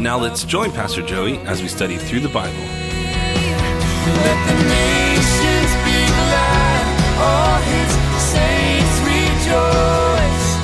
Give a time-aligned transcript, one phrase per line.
[0.00, 2.56] Now let's join Pastor Joey as we study through the Bible.
[2.56, 6.84] Let the nations be glad,
[7.20, 10.56] all his saints rejoice.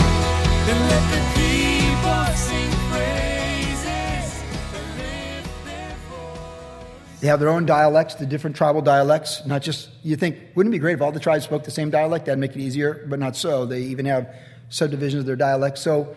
[0.68, 4.40] And let the people sing praises
[4.72, 7.20] and lift their voice.
[7.20, 9.44] They have their own dialects, the different tribal dialects.
[9.44, 11.90] Not just, you think, wouldn't it be great if all the tribes spoke the same
[11.90, 12.24] dialect?
[12.24, 13.66] That'd make it easier, but not so.
[13.66, 14.34] They even have
[14.70, 15.82] subdivisions of their dialects.
[15.82, 16.16] So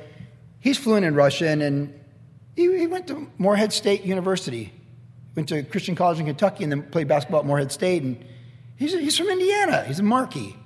[0.61, 1.98] he's fluent in Russian, and
[2.59, 4.73] he, he went to Morehead State University.
[5.33, 8.03] Went to Christian College in Kentucky and then played basketball at Morehead State.
[8.03, 8.25] And
[8.75, 9.85] he's, he's from Indiana.
[9.85, 10.57] He's a Marquis.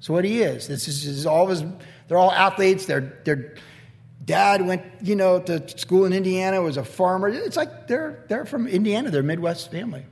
[0.00, 1.64] So what he is, this is, is all his,
[2.08, 2.84] they're all athletes.
[2.84, 3.54] Their, their
[4.22, 7.28] dad went, you know, to school in Indiana, was a farmer.
[7.28, 9.10] It's like they're, they're from Indiana.
[9.10, 10.04] They're Midwest family.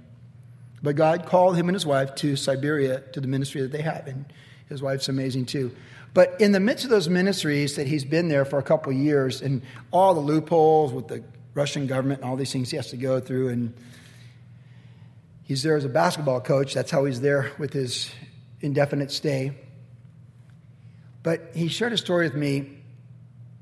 [0.82, 4.06] But God called him and his wife to Siberia to the ministry that they have.
[4.06, 4.24] And
[4.70, 5.74] his wife's amazing too.
[6.14, 9.42] But in the midst of those ministries that he's been there for a couple years
[9.42, 11.22] and all the loopholes with the
[11.54, 13.74] Russian government and all these things he has to go through, and
[15.44, 16.74] he's there as a basketball coach.
[16.74, 18.10] That's how he's there with his
[18.60, 19.56] indefinite stay.
[21.22, 22.78] But he shared a story with me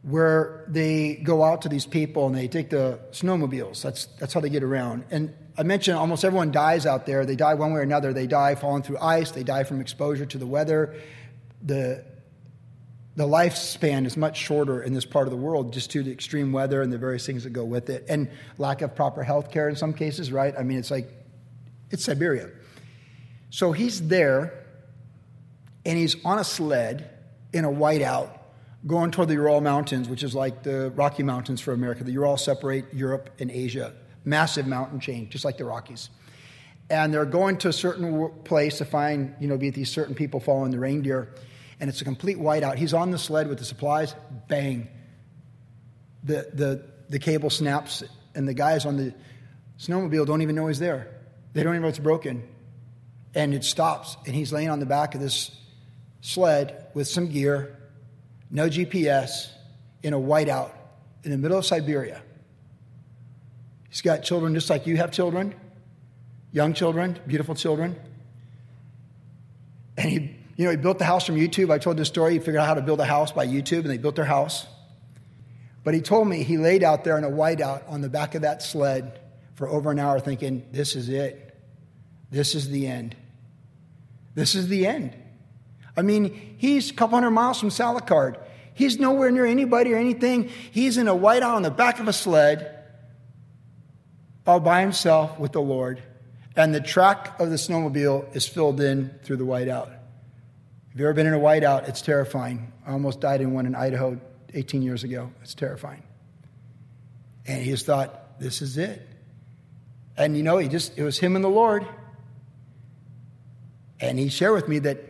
[0.03, 3.83] where they go out to these people and they take the snowmobiles.
[3.83, 5.05] That's, that's how they get around.
[5.11, 7.27] And I mentioned almost everyone dies out there.
[7.27, 8.13] They die one way or another.
[8.13, 10.95] They die falling through ice, they die from exposure to the weather.
[11.63, 12.05] The,
[13.17, 16.53] the lifespan is much shorter in this part of the world just due to extreme
[16.53, 19.69] weather and the various things that go with it, and lack of proper health care
[19.69, 20.55] in some cases, right?
[20.59, 21.09] I mean, it's like,
[21.91, 22.51] it's Siberia.
[23.51, 24.65] So he's there,
[25.87, 27.11] and he's on a sled
[27.53, 28.39] in a whiteout
[28.87, 32.05] going toward the Ural Mountains, which is like the Rocky Mountains for America.
[32.05, 33.95] The Ural separate Europe and Asia.
[34.25, 36.11] Massive mountain chain, just like the Rockies.
[36.91, 40.39] And they're going to a certain place to find, you know, be these certain people
[40.39, 41.33] following the reindeer.
[41.79, 42.77] And it's a complete whiteout.
[42.77, 44.15] He's on the sled with the supplies,
[44.49, 44.89] bang.
[46.25, 48.03] The, the, the cable snaps,
[48.35, 49.15] and the guys on the
[49.79, 51.09] snowmobile don't even know he's there.
[51.53, 52.47] They don't even know it's broken.
[53.35, 55.51] And it stops, and he's laying on the back of this
[56.21, 57.77] sled with some gear,
[58.51, 59.49] no GPS,
[60.03, 60.71] in a whiteout
[61.25, 62.23] in the middle of Siberia.
[63.89, 65.55] He's got children just like you have children,
[66.53, 67.97] young children, beautiful children.
[69.97, 71.71] And he, you know, he built the house from YouTube.
[71.71, 72.33] I told this story.
[72.33, 74.67] He figured out how to build a house by YouTube, and they built their house.
[75.85, 78.43] But he told me he laid out there in a whiteout on the back of
[78.43, 79.21] that sled
[79.55, 81.57] for over an hour thinking, this is it.
[82.31, 83.15] This is the end.
[84.35, 85.15] This is the end.
[85.97, 88.37] I mean, he's a couple hundred miles from Salekhard.
[88.75, 90.49] He's nowhere near anybody or anything.
[90.49, 92.85] He's in a whiteout on the back of a sled,
[94.47, 96.03] all by himself with the Lord.
[96.57, 99.96] And the track of the snowmobile is filled in through the whiteout.
[100.97, 101.91] Have you've ever been in a whiteout?
[101.91, 102.73] It's terrifying.
[102.87, 104.19] I almost died in one in Idaho
[104.55, 105.31] 18 years ago.
[105.43, 106.03] It's terrifying.
[107.45, 109.07] And he just thought, this is it.
[110.17, 111.87] And you know, he just, it was him and the Lord.
[114.01, 115.05] And he shared with me that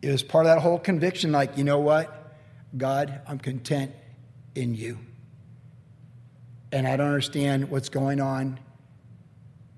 [0.00, 2.34] it was part of that whole conviction like, you know what?
[2.74, 3.92] God, I'm content
[4.54, 4.98] in you.
[6.72, 8.58] And I don't understand what's going on,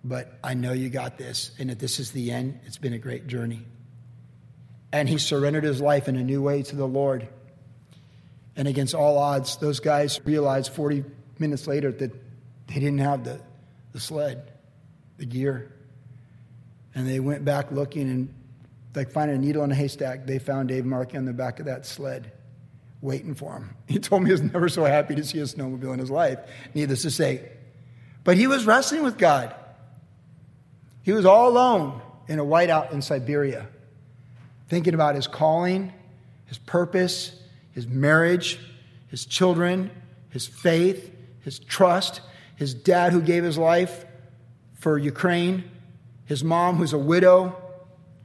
[0.04, 1.50] but I know you got this.
[1.58, 3.66] And if this is the end, it's been a great journey.
[4.94, 7.26] And he surrendered his life in a new way to the Lord.
[8.54, 11.04] And against all odds, those guys realized 40
[11.36, 12.12] minutes later that
[12.68, 13.40] they didn't have the,
[13.90, 14.52] the sled,
[15.16, 15.72] the gear.
[16.94, 18.34] And they went back looking and,
[18.94, 21.66] like finding a needle in a haystack, they found Dave Markey on the back of
[21.66, 22.30] that sled
[23.00, 23.76] waiting for him.
[23.88, 26.38] He told me he was never so happy to see a snowmobile in his life,
[26.72, 27.50] needless to say.
[28.22, 29.56] But he was wrestling with God.
[31.02, 33.66] He was all alone in a whiteout in Siberia,
[34.68, 35.92] thinking about his calling,
[36.46, 37.40] his purpose,
[37.72, 38.58] his marriage,
[39.08, 39.90] his children,
[40.30, 42.20] his faith, his trust,
[42.56, 44.04] his dad who gave his life
[44.74, 45.64] for Ukraine,
[46.26, 47.56] his mom who's a widow,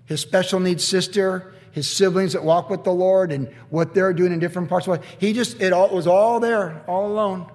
[0.05, 4.33] his special needs sister, his siblings that walk with the Lord, and what they're doing
[4.33, 5.15] in different parts of life.
[5.19, 7.49] He just, it, all, it was all there, all alone.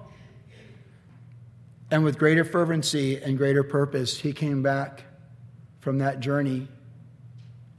[1.91, 5.03] And with greater fervency and greater purpose, he came back
[5.81, 6.67] from that journey.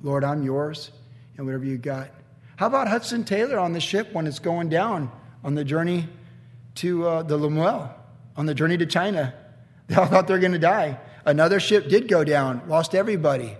[0.02, 0.91] Lord, I'm yours,
[1.37, 2.11] and whatever you got.
[2.56, 5.11] How about Hudson Taylor on the ship when it's going down
[5.44, 6.09] on the journey
[6.77, 7.93] to uh, the Lammermuir,
[8.37, 9.35] on the journey to China?
[9.88, 10.99] They all thought they were going to die.
[11.25, 13.56] Another ship did go down, lost everybody.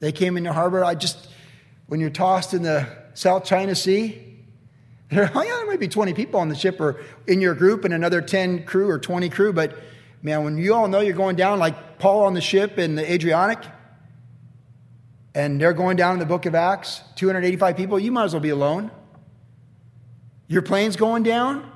[0.00, 0.82] They came into harbor.
[0.82, 1.28] I just,
[1.88, 4.22] when you're tossed in the South China Sea,
[5.10, 7.84] there, oh yeah, there might be 20 people on the ship or in your group
[7.84, 9.76] and another 10 crew or 20 crew, but
[10.22, 13.12] man, when you all know you're going down, like Paul on the ship in the
[13.12, 13.58] Adriatic,
[15.36, 18.40] and they're going down in the book of Acts, 285 people, you might as well
[18.40, 18.90] be alone.
[20.48, 21.70] Your plane's going down.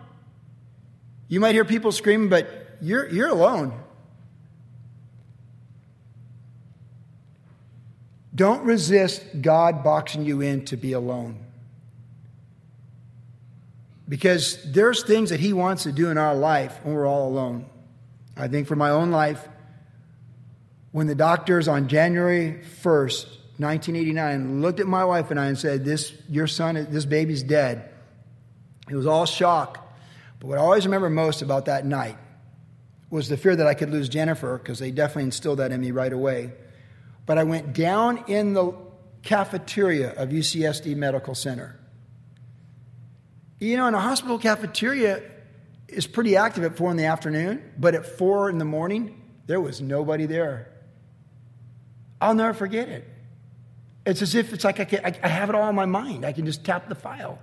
[1.28, 2.48] You might hear people screaming, but
[2.80, 3.78] you're, you're alone.
[8.34, 11.38] Don't resist God boxing you in to be alone.
[14.08, 17.66] Because there's things that He wants to do in our life when we're all alone.
[18.38, 19.46] I think for my own life,
[20.92, 25.84] when the doctors on January 1st, 1989, looked at my wife and I and said,
[25.84, 27.88] This, your son, this baby's dead.
[28.88, 29.86] It was all shock.
[30.38, 32.16] But what I always remember most about that night
[33.10, 35.90] was the fear that I could lose Jennifer, because they definitely instilled that in me
[35.90, 36.52] right away.
[37.26, 38.74] But I went down in the
[39.22, 41.78] cafeteria of UCSD Medical Center.
[43.58, 45.22] You know, in a hospital cafeteria
[45.88, 49.60] is pretty active at four in the afternoon, but at four in the morning, there
[49.60, 50.72] was nobody there.
[52.20, 53.08] I'll never forget it.
[54.06, 56.24] It's as if it's like I, can, I have it all in my mind.
[56.24, 57.38] I can just tap the file.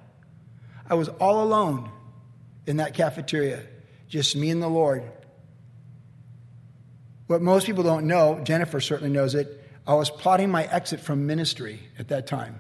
[0.90, 1.92] I was all alone
[2.66, 3.64] in that cafeteria,
[4.08, 5.04] just me and the Lord.
[7.28, 11.26] What most people don't know, Jennifer certainly knows it, I was plotting my exit from
[11.28, 12.60] ministry at that time.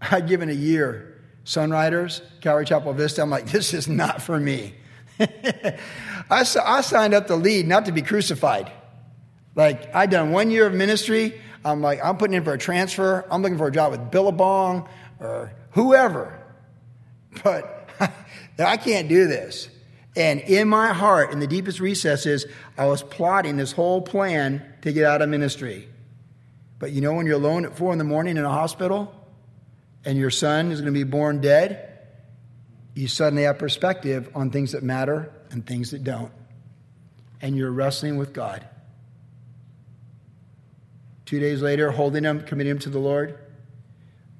[0.00, 1.12] I'd given a year.
[1.44, 3.22] Sunriders, Calvary Chapel Vista.
[3.22, 4.74] I'm like, this is not for me.
[5.20, 5.76] I,
[6.30, 6.42] I
[6.80, 8.70] signed up to lead, not to be crucified.
[9.56, 11.40] Like, I'd done one year of ministry.
[11.64, 13.26] I'm like, I'm putting in for a transfer.
[13.28, 14.88] I'm looking for a job with Billabong
[15.18, 16.38] or whoever.
[17.42, 17.90] But
[18.58, 19.68] I can't do this.
[20.14, 22.46] And in my heart, in the deepest recesses,
[22.78, 25.88] I was plotting this whole plan to get out of ministry.
[26.78, 29.12] But you know, when you're alone at four in the morning in a hospital
[30.04, 31.98] and your son is going to be born dead,
[32.94, 36.32] you suddenly have perspective on things that matter and things that don't.
[37.42, 38.66] And you're wrestling with God.
[41.26, 43.38] Two days later, holding him, committing him to the Lord.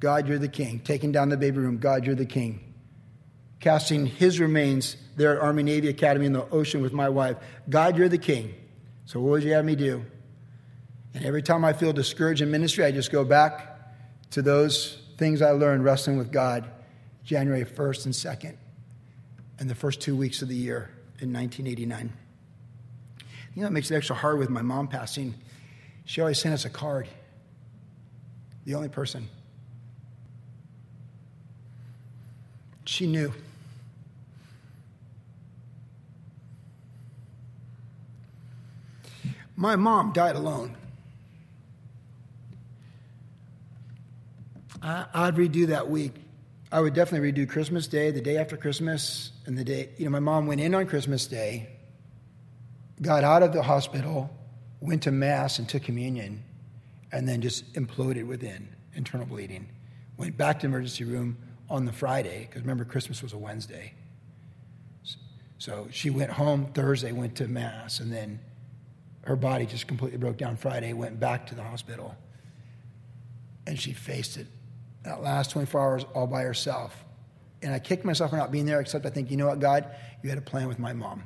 [0.01, 0.81] God, you're the king.
[0.81, 1.79] Taking down the baby room.
[1.79, 2.75] God, you're the king.
[3.61, 7.37] Casting his remains there at Army Navy Academy in the ocean with my wife.
[7.69, 8.55] God, you're the king.
[9.05, 10.05] So what would you have me do?
[11.15, 13.79] And every time I feel discouraged in ministry, I just go back
[14.33, 16.71] to those things I learned wrestling with God
[17.25, 18.57] January 1st and 2nd
[19.59, 22.13] and the first two weeks of the year in 1989.
[23.55, 25.35] You know, it makes it extra hard with my mom passing.
[26.07, 27.09] She always sent us a card.
[28.65, 29.29] The only person.
[32.87, 33.33] She knew.
[39.57, 40.77] My mom died alone.
[44.83, 46.15] I, would redo that week.
[46.71, 50.11] I would definitely redo Christmas Day, the day after Christmas, and the day, you know,
[50.11, 51.69] my mom went in on Christmas Day,
[53.03, 54.31] got out of the hospital,
[54.81, 56.43] went to Mass and took communion,
[57.13, 59.69] and then just imploded within internal bleeding.
[60.17, 61.37] Went back to emergency room
[61.69, 63.93] on the Friday, because remember, Christmas was a Wednesday.
[65.59, 68.39] So she went home Thursday, went to Mass, and then
[69.23, 72.15] her body just completely broke down Friday, went back to the hospital.
[73.67, 74.47] And she faced it
[75.03, 77.05] that last 24 hours all by herself.
[77.63, 79.87] And I kicked myself for not being there, except I think, you know what, God,
[80.23, 81.23] you had a plan with my mom.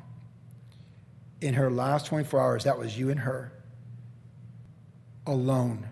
[1.40, 3.52] In her last 24 hours, that was you and her
[5.26, 5.86] alone,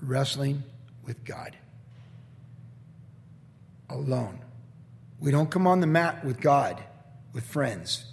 [0.00, 0.62] wrestling
[1.04, 1.56] with God.
[3.88, 4.40] Alone.
[5.20, 6.82] We don't come on the mat with God,
[7.32, 8.04] with friends.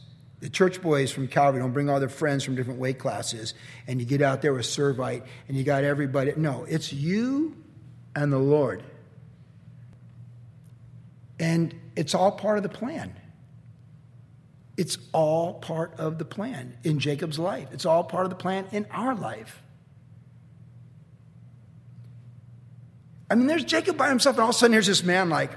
[0.41, 3.53] The church boys from Calvary don't bring all their friends from different weight classes,
[3.88, 6.33] and you get out there with Servite, and you got everybody.
[6.38, 7.57] No, it's you
[8.15, 8.83] and the Lord.
[11.39, 13.13] And it's all part of the plan.
[14.79, 17.67] It's all part of the plan in Jacob's life.
[17.74, 19.62] It's all part of the plan in our life.
[23.29, 25.51] I mean, there's Jacob by himself, and all of a sudden here's this man like,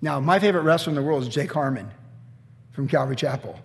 [0.00, 1.88] now, my favorite wrestler in the world is Jake Harmon
[2.72, 3.56] from Calvary Chapel.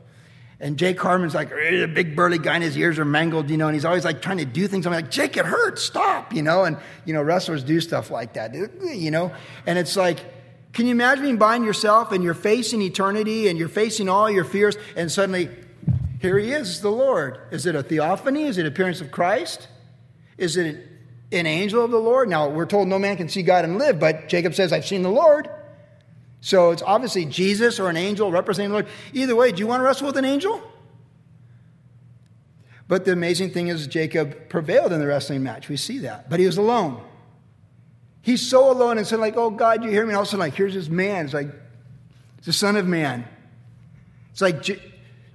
[0.60, 3.66] And Jake Harmon's like a big burly guy, and his ears are mangled, you know,
[3.66, 4.86] and he's always like trying to do things.
[4.86, 6.64] I'm like, Jake, it hurts, stop, you know.
[6.64, 9.32] And you know, wrestlers do stuff like that, you know.
[9.66, 10.20] And it's like,
[10.78, 14.44] can you imagine being by yourself and you're facing eternity and you're facing all your
[14.44, 15.50] fears, and suddenly,
[16.22, 17.40] here he is, the Lord.
[17.50, 18.44] Is it a theophany?
[18.44, 19.70] Is it appearance of Christ?
[20.38, 20.86] Is it
[21.32, 22.30] an angel of the Lord?
[22.30, 25.02] Now we're told no man can see God and live, but Jacob says, I've seen
[25.02, 25.50] the Lord.
[26.42, 28.88] So it's obviously Jesus or an angel representing the Lord.
[29.14, 30.62] Either way, do you want to wrestle with an angel?
[32.88, 35.70] But the amazing thing is, Jacob prevailed in the wrestling match.
[35.70, 36.30] We see that.
[36.30, 37.04] But he was alone.
[38.28, 40.10] He's so alone and said, like, oh God, you hear me?
[40.10, 41.24] And all of a sudden, like, here's this man.
[41.24, 41.48] It's like,
[42.40, 43.26] it's the Son of Man.
[44.34, 44.82] It's like J-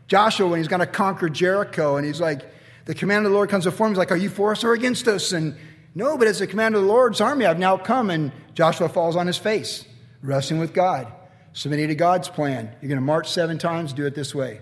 [0.08, 2.42] Joshua when he's going to conquer Jericho, and he's like,
[2.84, 3.92] the command of the Lord comes before him.
[3.94, 5.32] He's like, Are you for us or against us?
[5.32, 5.56] And
[5.94, 7.46] no, but it's the command of the Lord's army.
[7.46, 8.10] I've now come.
[8.10, 9.86] And Joshua falls on his face,
[10.20, 11.10] wrestling with God,
[11.54, 12.76] submitting to God's plan.
[12.82, 14.60] You're going to march seven times, do it this way.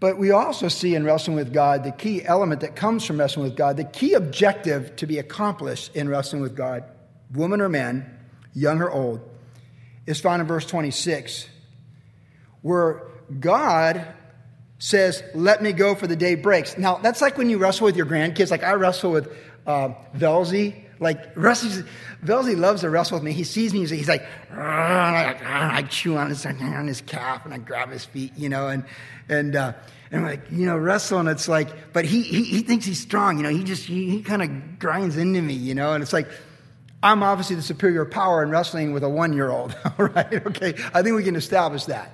[0.00, 3.44] But we also see in wrestling with God the key element that comes from wrestling
[3.44, 6.84] with God, the key objective to be accomplished in wrestling with God,
[7.34, 8.18] woman or man,
[8.54, 9.20] young or old,
[10.06, 11.46] is found in verse 26,
[12.62, 13.02] where
[13.38, 14.06] God
[14.78, 16.78] says, Let me go for the day breaks.
[16.78, 18.50] Now, that's like when you wrestle with your grandkids.
[18.50, 19.30] Like I wrestle with
[19.66, 20.86] uh, Velzy.
[21.00, 23.32] Like, Velzy loves to wrestle with me.
[23.32, 27.90] He sees me, he's like, I chew on his, on his calf and I grab
[27.90, 28.84] his feet, you know, and,
[29.26, 29.72] and, uh,
[30.10, 33.42] and like, you know, wrestling, it's like, but he, he, he thinks he's strong, you
[33.42, 36.28] know, he just, he, he kind of grinds into me, you know, and it's like,
[37.02, 40.46] I'm obviously the superior power in wrestling with a one year old, right?
[40.48, 42.12] Okay, I think we can establish that.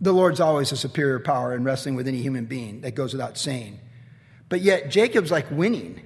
[0.00, 2.80] The Lord's always a superior power in wrestling with any human being.
[2.80, 3.78] That goes without saying.
[4.48, 6.02] But yet, Jacob's like winning.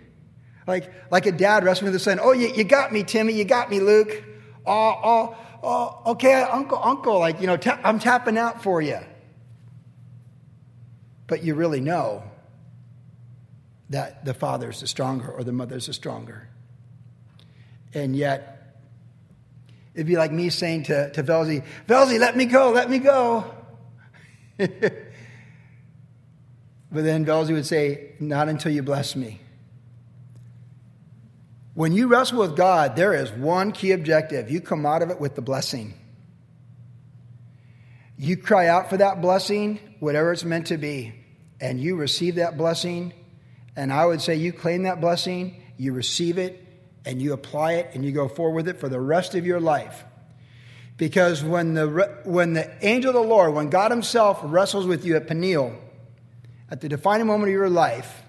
[0.67, 2.21] Like, like a dad wrestling with his son.
[2.23, 3.33] Oh, you, you got me, Timmy.
[3.33, 4.23] You got me, Luke.
[4.67, 7.19] Oh, oh, oh okay, uncle, uncle.
[7.19, 8.99] Like, you know, ta- I'm tapping out for you.
[11.27, 12.25] But you really know
[13.91, 16.49] that the father's the stronger or the mother's the stronger.
[17.93, 18.77] And yet,
[19.95, 23.53] it'd be like me saying to, to Velzy, Velzy, let me go, let me go.
[24.57, 24.71] but
[26.91, 29.41] then Velzy would say, Not until you bless me.
[31.75, 34.51] When you wrestle with God, there is one key objective.
[34.51, 35.95] You come out of it with the blessing.
[38.19, 41.15] You cry out for that blessing, whatever it's meant to be,
[41.61, 43.15] and you receive that blessing.
[43.77, 46.67] And I would say you claim that blessing, you receive it,
[47.07, 49.61] and you apply it, and you go forward with it for the rest of your
[49.61, 50.05] life.
[50.99, 55.17] Because when the, when the angel of the Lord, when God Himself wrestles with you
[55.17, 55.75] at Peniel,
[56.71, 58.20] at the defining moment of your life,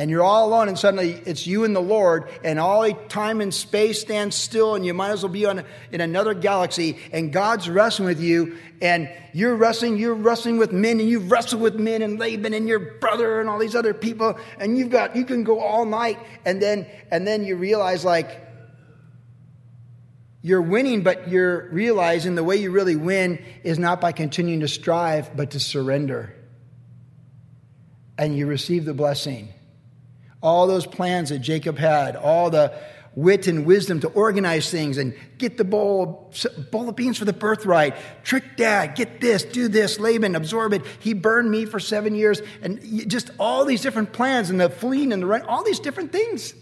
[0.00, 3.52] and you're all alone, and suddenly it's you and the Lord, and all time and
[3.52, 7.68] space stands still, and you might as well be on in another galaxy, and God's
[7.68, 12.00] wrestling with you, and you're wrestling, you're wrestling with men, and you've wrestled with men
[12.00, 15.44] and Laban and your brother and all these other people, and you've got you can
[15.44, 18.40] go all night, and then and then you realize like
[20.40, 24.68] you're winning, but you're realizing the way you really win is not by continuing to
[24.68, 26.34] strive, but to surrender.
[28.16, 29.52] And you receive the blessing.
[30.42, 32.72] All those plans that Jacob had, all the
[33.14, 36.32] wit and wisdom to organize things and get the bowl,
[36.70, 40.82] bowl of beans for the birthright, trick dad, get this, do this, Laban, absorb it.
[41.00, 42.80] He burned me for seven years, and
[43.10, 46.54] just all these different plans and the fleeing and the run, all these different things.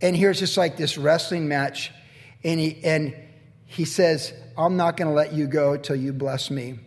[0.00, 1.90] And here's just like this wrestling match
[2.44, 3.14] and he, and
[3.64, 6.78] he says, I'm not going to let you go till you bless me.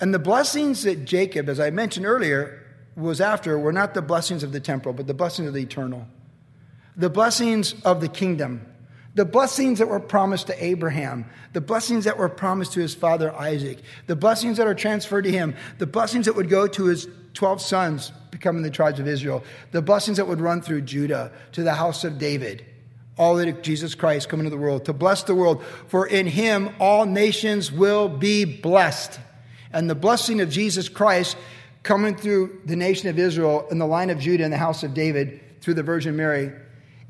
[0.00, 2.57] And the blessings that Jacob, as I mentioned earlier,
[2.98, 6.06] was after were not the blessings of the temporal, but the blessings of the eternal.
[6.96, 8.66] The blessings of the kingdom.
[9.14, 13.34] The blessings that were promised to Abraham, the blessings that were promised to his father
[13.34, 17.08] Isaac, the blessings that are transferred to him, the blessings that would go to his
[17.34, 21.62] 12 sons becoming the tribes of Israel, the blessings that would run through Judah to
[21.62, 22.64] the house of David
[23.18, 25.62] all that Jesus Christ come into the world, to bless the world.
[25.88, 29.18] For in him all nations will be blessed.
[29.72, 31.36] And the blessing of Jesus Christ
[31.82, 34.94] coming through the nation of Israel in the line of Judah and the house of
[34.94, 36.52] David through the Virgin Mary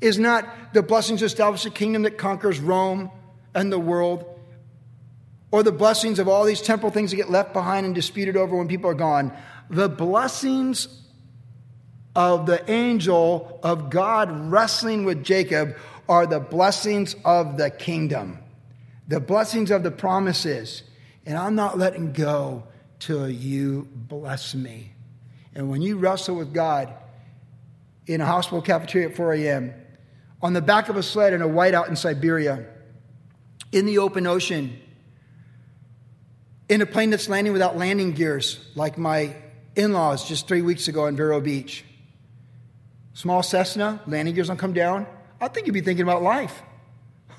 [0.01, 3.11] is not the blessings to establish a kingdom that conquers Rome
[3.53, 4.25] and the world,
[5.51, 8.55] or the blessings of all these temporal things that get left behind and disputed over
[8.55, 9.35] when people are gone.
[9.69, 10.87] The blessings
[12.15, 15.75] of the angel of God wrestling with Jacob
[16.07, 18.39] are the blessings of the kingdom,
[19.07, 20.83] the blessings of the promises.
[21.25, 22.63] And I'm not letting go
[22.99, 24.91] till you bless me.
[25.55, 26.93] And when you wrestle with God
[28.05, 29.73] in a hospital cafeteria at 4 a.m.,
[30.41, 32.65] on the back of a sled in a whiteout in Siberia,
[33.71, 34.79] in the open ocean,
[36.69, 39.35] in a plane that's landing without landing gears, like my
[39.75, 41.83] in laws just three weeks ago in Vero Beach.
[43.13, 45.07] Small Cessna, landing gears don't come down.
[45.41, 46.61] I think you'd be thinking about life.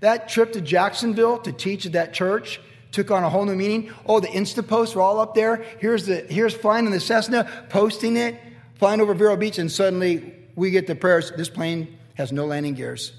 [0.00, 2.58] That trip to Jacksonville to teach at that church
[2.92, 3.92] took on a whole new meaning.
[4.06, 5.64] Oh, the Insta posts were all up there.
[5.78, 8.40] Here's the here's flying in the Cessna, posting it,
[8.74, 11.32] flying over Vero Beach, and suddenly we get the prayers.
[11.36, 13.12] This plane has no landing gears.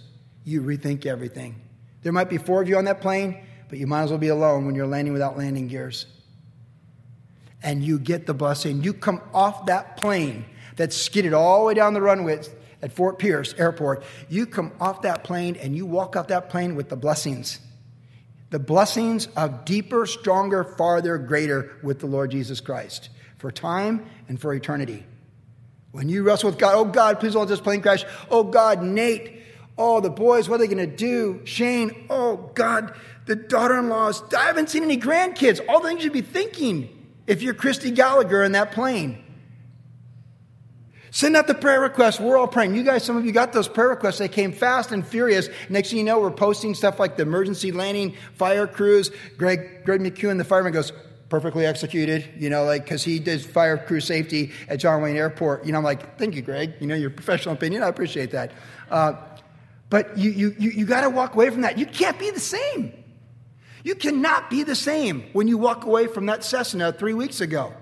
[0.44, 1.56] you rethink everything.
[2.04, 4.30] There might be four of you on that plane, but you might as well be
[4.30, 6.06] alone when you're landing without landing gears.
[7.64, 8.84] And you get the blessing.
[8.84, 10.46] You come off that plane
[10.78, 12.42] that skidded all the way down the runway
[12.82, 14.04] at Fort Pierce Airport.
[14.30, 17.60] You come off that plane and you walk off that plane with the blessings.
[18.52, 24.40] The blessings of deeper, stronger, farther, greater with the Lord Jesus Christ for time and
[24.40, 25.06] for eternity.
[25.92, 28.06] When you wrestle with God, oh God, please don't let this plane crash.
[28.30, 29.42] Oh God, Nate,
[29.78, 31.42] Oh, the boys, what are they going to do?
[31.46, 32.94] Shane, oh God,
[33.26, 34.22] the daughter in laws.
[34.34, 35.60] I haven't seen any grandkids.
[35.68, 36.90] All the things you'd be thinking
[37.26, 39.24] if you're Christy Gallagher in that plane.
[41.14, 42.22] Send out the prayer requests.
[42.22, 42.74] We're all praying.
[42.74, 44.18] You guys, some of you got those prayer requests.
[44.18, 45.50] They came fast and furious.
[45.68, 49.12] Next thing you know, we're posting stuff like the emergency landing, fire crews.
[49.38, 50.94] Greg, Greg McEwen, the fireman, goes,
[51.28, 55.66] perfectly executed, you know, like, because he did fire crew safety at John Wayne Airport.
[55.66, 56.76] You know, I'm like, thank you, Greg.
[56.80, 57.84] You know, your professional opinion.
[57.84, 58.54] I appreciate that.
[58.90, 59.14] Uh,
[59.90, 61.78] but you, you, you, you got to walk away from that.
[61.78, 62.94] You can't be the same.
[63.84, 67.74] You cannot be the same when you walk away from that Cessna three weeks ago.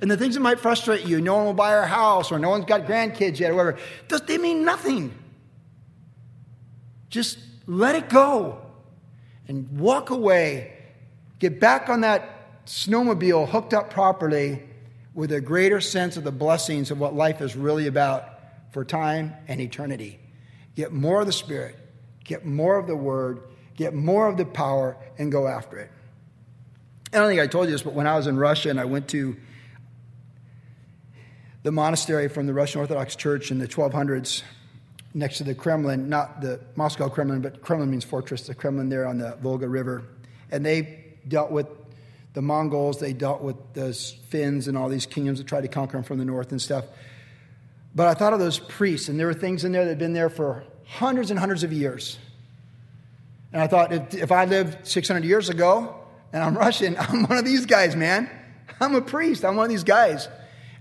[0.00, 2.50] And the things that might frustrate you, no one will buy our house or no
[2.50, 3.78] one's got grandkids yet or whatever,
[4.26, 5.14] they mean nothing.
[7.08, 8.60] Just let it go
[9.48, 10.72] and walk away.
[11.38, 14.62] Get back on that snowmobile hooked up properly
[15.14, 18.28] with a greater sense of the blessings of what life is really about
[18.70, 20.18] for time and eternity.
[20.74, 21.74] Get more of the Spirit,
[22.22, 23.40] get more of the Word,
[23.76, 25.90] get more of the power, and go after it.
[27.12, 28.84] I don't think I told you this, but when I was in Russia and I
[28.84, 29.36] went to
[31.66, 34.44] the monastery from the Russian Orthodox Church in the 1200s
[35.14, 39.04] next to the Kremlin, not the Moscow Kremlin, but Kremlin means fortress, the Kremlin there
[39.04, 40.04] on the Volga River.
[40.52, 41.66] And they dealt with
[42.34, 43.92] the Mongols, they dealt with the
[44.28, 46.84] Finns and all these kingdoms that tried to conquer them from the north and stuff.
[47.96, 50.12] But I thought of those priests, and there were things in there that had been
[50.12, 52.16] there for hundreds and hundreds of years.
[53.52, 55.96] And I thought, if, if I lived 600 years ago
[56.32, 58.30] and I'm Russian, I'm one of these guys, man.
[58.80, 59.44] I'm a priest.
[59.44, 60.28] I'm one of these guys.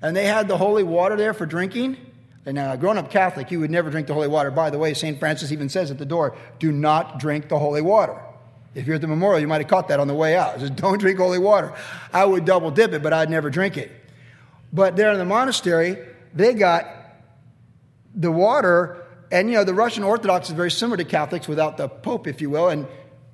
[0.06, 1.98] And they had the holy water there for drinking.
[2.46, 4.52] And now, growing up Catholic, you would never drink the holy water.
[4.52, 5.20] By the way, St.
[5.20, 8.16] Francis even says at the door, do not drink the holy water.
[8.76, 10.60] If you're at the memorial, you might have caught that on the way out.
[10.60, 11.74] Says, don't drink holy water.
[12.14, 13.92] I would double dip it, but I'd never drink it.
[14.72, 15.98] But there in the monastery,
[16.36, 16.86] they got
[18.14, 21.90] the water, and you know, the Russian Orthodox is very similar to Catholics without the
[21.90, 22.86] Pope, if you will, and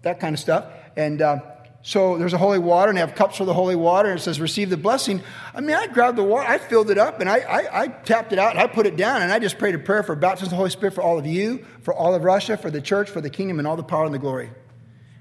[0.04, 0.68] that kind of stuff.
[0.96, 1.42] And uh,
[1.84, 4.22] so there's a holy water, and they have cups for the holy water, and it
[4.22, 5.22] says, receive the blessing.
[5.54, 8.34] I mean, I grabbed the water, I filled it up, and I, I, I tapped
[8.34, 10.48] it out, and I put it down, and I just prayed a prayer for baptism
[10.48, 13.10] of the Holy Spirit for all of you, for all of Russia, for the church,
[13.10, 14.52] for the kingdom, and all the power and the glory.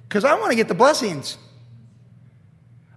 [0.06, 1.38] Because I want to get the blessings.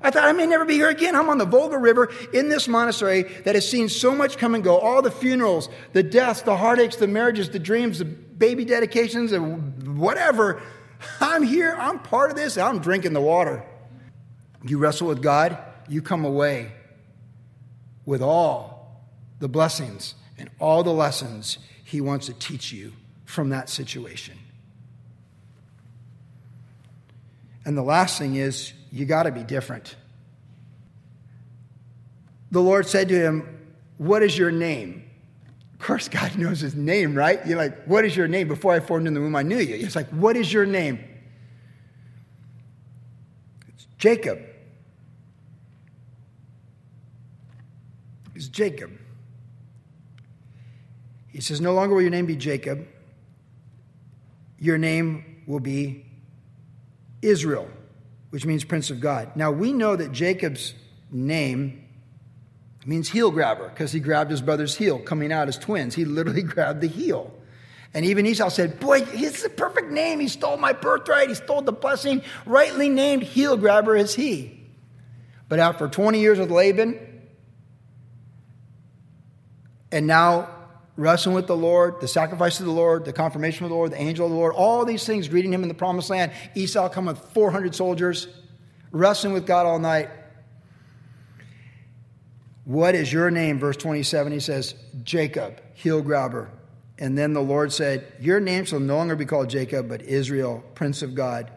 [0.01, 1.15] I thought I may never be here again.
[1.15, 4.61] I'm on the Volga River in this monastery that has seen so much come and
[4.61, 9.31] go all the funerals, the deaths, the heartaches, the marriages, the dreams, the baby dedications,
[9.31, 10.61] and whatever.
[11.19, 11.75] I'm here.
[11.77, 12.57] I'm part of this.
[12.57, 13.63] I'm drinking the water.
[14.63, 15.57] You wrestle with God,
[15.89, 16.71] you come away
[18.05, 19.01] with all
[19.39, 22.93] the blessings and all the lessons He wants to teach you
[23.25, 24.37] from that situation.
[27.65, 29.95] And the last thing is, you got to be different.
[32.51, 33.59] The Lord said to him,
[33.97, 35.09] What is your name?
[35.83, 37.45] Course, God knows his name, right?
[37.45, 38.47] You're like, What is your name?
[38.47, 39.75] Before I formed in the womb, I knew you.
[39.75, 41.03] It's like, What is your name?
[43.67, 44.39] It's Jacob.
[48.35, 48.91] It's Jacob.
[51.27, 52.87] He says, No longer will your name be Jacob,
[54.57, 56.05] your name will be
[57.21, 57.67] Israel
[58.33, 59.35] which means Prince of God.
[59.35, 60.73] Now we know that Jacob's
[61.11, 61.82] name
[62.85, 65.95] means heel grabber because he grabbed his brother's heel coming out as twins.
[65.95, 67.33] He literally grabbed the heel.
[67.93, 70.19] And even Esau said, Boy, it's the perfect name.
[70.19, 71.29] He stole my birthright.
[71.29, 72.23] He stole the blessing.
[72.45, 74.59] Rightly named heel grabber is he.
[75.47, 76.99] But after 20 years with Laban,
[79.91, 80.49] and now
[80.95, 84.01] wrestling with the Lord, the sacrifice of the Lord, the confirmation of the Lord, the
[84.01, 86.31] angel of the Lord, all these things greeting him in the promised land.
[86.55, 88.27] Esau come with 400 soldiers,
[88.91, 90.09] wrestling with God all night.
[92.65, 93.59] What is your name?
[93.59, 96.49] Verse 27, he says, Jacob, heel grabber.
[96.97, 100.63] And then the Lord said, Your name shall no longer be called Jacob, but Israel,
[100.75, 101.51] prince of God.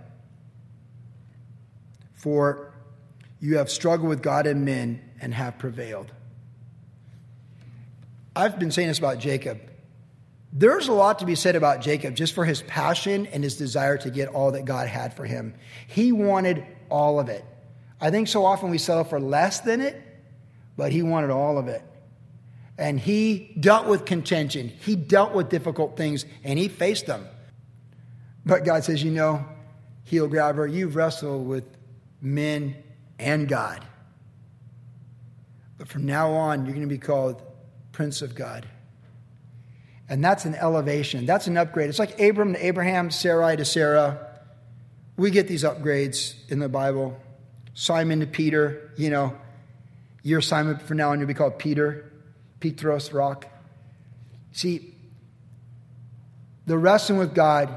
[2.14, 2.72] For
[3.38, 6.10] you have struggled with God and men and have prevailed.
[8.34, 9.60] I've been saying this about Jacob.
[10.52, 13.98] There's a lot to be said about Jacob just for his passion and his desire
[13.98, 15.54] to get all that God had for him.
[15.86, 17.44] He wanted all of it.
[18.00, 20.02] I think so often we settle for less than it,
[20.76, 21.82] but he wanted all of it.
[22.78, 27.26] And he dealt with contention, he dealt with difficult things, and he faced them.
[28.44, 29.44] But God says, you know,
[30.04, 31.64] heel grabber, you've wrestled with
[32.20, 32.76] men
[33.18, 33.84] and God.
[35.78, 37.42] But from now on, you're going to be called
[37.92, 38.66] Prince of God.
[40.08, 41.26] And that's an elevation.
[41.26, 41.88] That's an upgrade.
[41.88, 44.28] It's like Abram to Abraham, Sarai to Sarah.
[45.16, 47.18] We get these upgrades in the Bible.
[47.74, 49.36] Simon to Peter, you know,
[50.26, 52.10] you're Simon now on, you'll be called Peter,
[52.58, 53.46] Petros, rock.
[54.50, 54.92] See,
[56.66, 57.72] the wrestling with God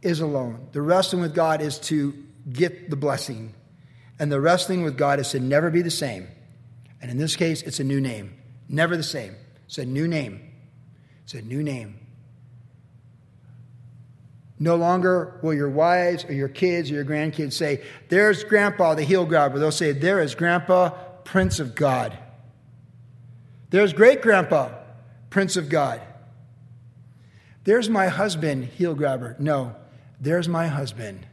[0.00, 0.68] is alone.
[0.72, 2.14] The wrestling with God is to
[2.50, 3.52] get the blessing.
[4.18, 6.26] And the wrestling with God is to never be the same.
[7.02, 8.34] And in this case, it's a new name.
[8.66, 9.36] Never the same.
[9.66, 10.40] It's a new name.
[11.24, 11.98] It's a new name.
[14.58, 19.02] No longer will your wives or your kids or your grandkids say, There's Grandpa, the
[19.02, 19.58] heel grabber.
[19.58, 20.92] They'll say, There is Grandpa,
[21.24, 22.16] Prince of God.
[23.70, 24.70] There's great Grandpa,
[25.30, 26.00] Prince of God.
[27.64, 29.36] There's my husband, heel grabber.
[29.38, 29.76] No,
[30.20, 31.26] there's my husband,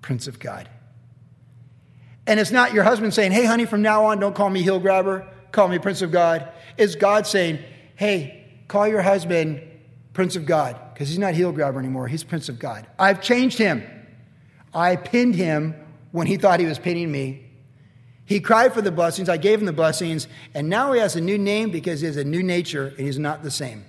[0.00, 0.68] Prince of God.
[2.26, 4.78] And it's not your husband saying, Hey, honey, from now on, don't call me heel
[4.78, 6.48] grabber, call me Prince of God.
[6.78, 7.58] It's God saying,
[7.96, 9.60] Hey, Call your husband
[10.14, 12.08] Prince of God, because he's not heel grabber anymore.
[12.08, 12.86] He's Prince of God.
[12.98, 13.82] I've changed him.
[14.72, 15.74] I pinned him
[16.10, 17.50] when he thought he was pinning me.
[18.24, 19.28] He cried for the blessings.
[19.28, 20.28] I gave him the blessings.
[20.54, 23.18] And now he has a new name because he has a new nature and he's
[23.18, 23.84] not the same.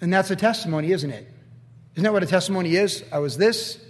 [0.00, 1.26] And that's a testimony, isn't it?
[1.94, 3.02] Isn't that what a testimony is?
[3.10, 3.84] I was this,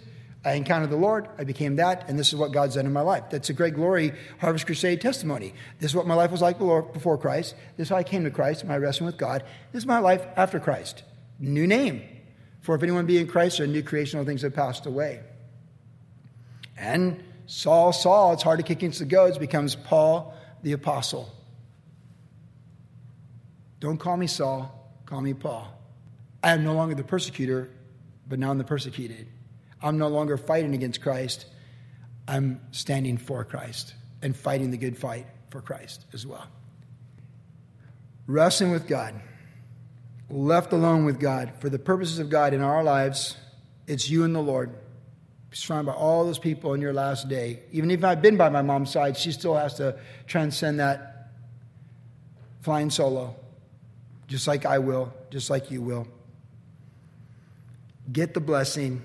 [0.45, 3.03] I encountered the Lord, I became that, and this is what God's done in my
[3.03, 3.25] life.
[3.31, 5.53] That's a great glory Harvest Crusade testimony.
[5.79, 7.55] This is what my life was like before Christ.
[7.77, 9.43] This is how I came to Christ, my wrestling with God.
[9.73, 11.03] This is my life after Christ.
[11.39, 12.03] New name.
[12.61, 15.21] For if anyone be in Christ, a new creation, all things have passed away.
[16.79, 21.29] And Saul, Saul, it's hard to kick against the goads, becomes Paul the Apostle.
[23.81, 25.73] Don't call me Saul, call me Paul.
[26.43, 27.71] I am no longer the persecutor,
[28.29, 29.27] but now I'm the persecuted.
[29.83, 31.47] I'm no longer fighting against Christ.
[32.27, 36.47] I'm standing for Christ and fighting the good fight for Christ as well.
[38.27, 39.15] Wrestling with God,
[40.29, 43.37] left alone with God for the purposes of God in our lives,
[43.87, 44.75] it's you and the Lord.
[45.53, 47.61] Surrounded by all those people in your last day.
[47.73, 51.31] Even if I've been by my mom's side, she still has to transcend that
[52.61, 53.35] flying solo,
[54.27, 56.07] just like I will, just like you will.
[58.13, 59.03] Get the blessing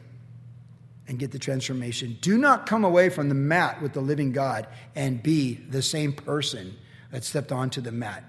[1.08, 2.18] and get the transformation.
[2.22, 6.14] Do not come away from the mat with the living God and be the same
[6.14, 6.76] person
[7.12, 8.24] that stepped onto the mat.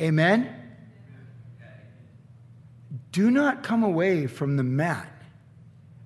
[0.00, 0.48] Amen?
[3.12, 5.08] Do not come away from the mat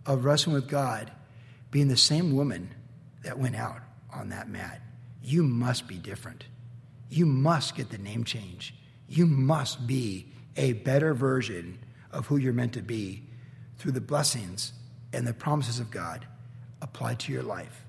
[0.06, 1.10] of wrestling with God
[1.70, 2.74] being the same woman
[3.22, 3.80] that went out
[4.12, 4.80] on that mat.
[5.22, 6.44] You must be different.
[7.08, 8.74] You must get the name change.
[9.08, 11.78] You must be a better version
[12.12, 13.24] of who you're meant to be
[13.78, 14.72] through the blessings
[15.12, 16.26] and the promises of God
[16.80, 17.84] applied to your life.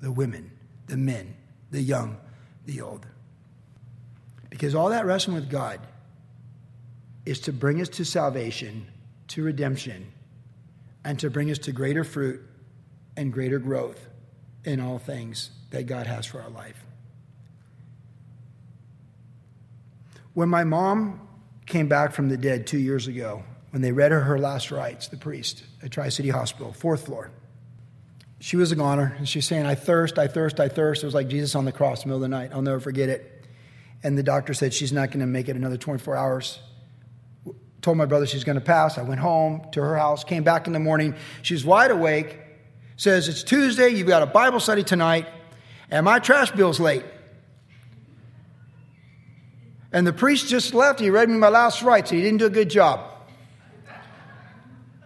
[0.00, 0.50] The women,
[0.86, 1.34] the men,
[1.70, 2.16] the young,
[2.66, 3.06] the old.
[4.48, 5.80] Because all that wrestling with God
[7.24, 8.86] is to bring us to salvation,
[9.28, 10.12] to redemption,
[11.04, 12.40] and to bring us to greater fruit
[13.16, 14.08] and greater growth
[14.64, 16.84] in all things that God has for our life.
[20.34, 21.26] When my mom
[21.66, 25.08] came back from the dead two years ago, when they read her her last rites,
[25.08, 27.30] the priest at Tri City Hospital, fourth floor.
[28.40, 31.02] She was a goner, and she's saying, I thirst, I thirst, I thirst.
[31.02, 32.50] It was like Jesus on the cross in the middle of the night.
[32.52, 33.44] I'll never forget it.
[34.02, 36.58] And the doctor said she's not going to make it another 24 hours.
[37.82, 38.98] Told my brother she's going to pass.
[38.98, 41.14] I went home to her house, came back in the morning.
[41.42, 42.38] She's wide awake,
[42.96, 45.26] says, It's Tuesday, you've got a Bible study tonight,
[45.90, 47.04] and my trash bill's late.
[49.92, 51.00] And the priest just left.
[51.00, 52.10] He read me my last rites.
[52.10, 53.10] He didn't do a good job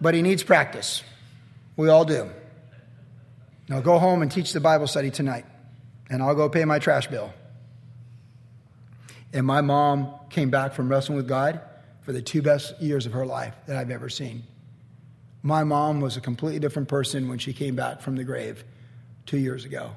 [0.01, 1.03] but he needs practice.
[1.75, 2.29] We all do.
[3.67, 5.45] Now go home and teach the Bible study tonight,
[6.09, 7.33] and I'll go pay my trash bill.
[9.33, 11.59] And my mom came back from wrestling with God
[12.05, 14.43] for the two best years of her life that I've ever seen.
[15.41, 18.63] My mom was a completely different person when she came back from the grave
[19.25, 19.91] two years ago.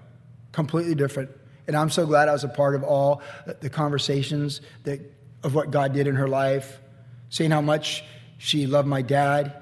[0.53, 1.31] Completely different.
[1.66, 3.21] And I'm so glad I was a part of all
[3.61, 5.01] the conversations that,
[5.42, 6.81] of what God did in her life,
[7.29, 8.03] seeing how much
[8.38, 9.53] she loved my dad,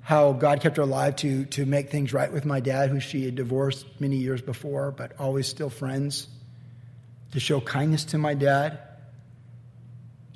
[0.00, 3.24] how God kept her alive to, to make things right with my dad, who she
[3.24, 6.26] had divorced many years before, but always still friends,
[7.32, 8.80] to show kindness to my dad,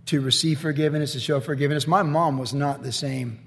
[0.07, 1.87] to receive forgiveness, to show forgiveness.
[1.87, 3.39] My mom was not the same.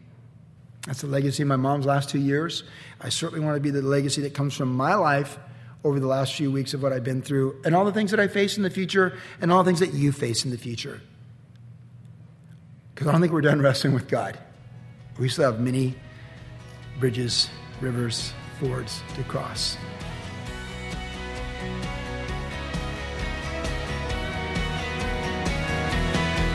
[0.88, 2.64] That's the legacy of my mom's last two years.
[3.02, 5.38] I certainly want to be the legacy that comes from my life
[5.84, 8.20] over the last few weeks of what I've been through and all the things that
[8.20, 11.02] I face in the future and all the things that you face in the future.
[12.94, 14.40] Because I don't think we're done wrestling with God.
[15.20, 15.96] We still have many
[17.00, 17.50] bridges,
[17.82, 19.78] rivers, fords to cross.